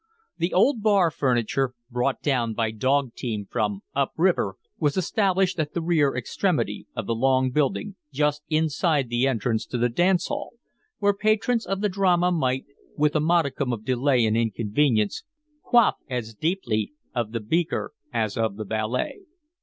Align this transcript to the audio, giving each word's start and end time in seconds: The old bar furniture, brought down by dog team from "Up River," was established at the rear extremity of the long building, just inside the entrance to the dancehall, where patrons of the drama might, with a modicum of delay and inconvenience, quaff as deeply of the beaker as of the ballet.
The 0.39 0.51
old 0.51 0.81
bar 0.81 1.11
furniture, 1.11 1.75
brought 1.91 2.23
down 2.23 2.55
by 2.55 2.71
dog 2.71 3.13
team 3.13 3.45
from 3.45 3.81
"Up 3.93 4.13
River," 4.17 4.55
was 4.79 4.97
established 4.97 5.59
at 5.59 5.75
the 5.75 5.81
rear 5.83 6.15
extremity 6.17 6.87
of 6.95 7.05
the 7.05 7.13
long 7.13 7.51
building, 7.51 7.97
just 8.11 8.41
inside 8.49 9.09
the 9.09 9.27
entrance 9.27 9.63
to 9.67 9.77
the 9.77 9.89
dancehall, 9.89 10.53
where 10.97 11.13
patrons 11.13 11.67
of 11.67 11.81
the 11.81 11.87
drama 11.89 12.31
might, 12.31 12.65
with 12.97 13.15
a 13.15 13.19
modicum 13.19 13.71
of 13.71 13.85
delay 13.85 14.25
and 14.25 14.35
inconvenience, 14.35 15.23
quaff 15.61 15.97
as 16.09 16.33
deeply 16.33 16.93
of 17.13 17.31
the 17.31 17.39
beaker 17.39 17.93
as 18.11 18.37
of 18.37 18.55
the 18.55 18.65
ballet. 18.65 19.19